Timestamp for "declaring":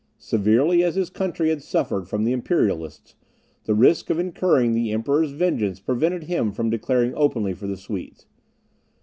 6.71-7.13